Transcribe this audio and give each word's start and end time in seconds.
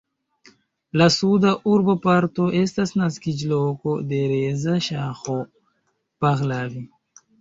La 1.01 1.07
suda 1.15 1.51
urboparto 1.73 2.47
estas 2.61 2.93
naskiĝloko 3.01 3.93
de 4.13 4.23
Reza 4.35 4.75
Ŝaho 4.89 5.37
Pahlavi. 6.25 6.87